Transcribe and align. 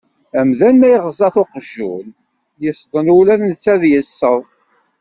Amdan 0.39 0.75
ma 0.77 0.87
iɣeẓẓa-t 0.95 1.35
uqjun 1.41 2.07
yesḍen 2.63 3.07
ula 3.17 3.35
d 3.39 3.41
netta 3.45 3.71
ad 3.73 3.83
yesseḍ. 3.91 4.41